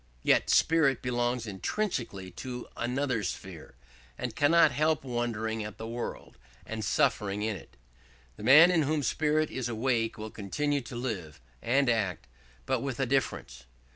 [0.23, 3.75] Yet spirit belongs intrinsically to another sphere,
[4.17, 7.77] and cannot help wondering at the world, and suffering in it.
[8.35, 12.25] The man in whom spirit is awake will continue to live and act,
[12.65, 13.65] but with a difference.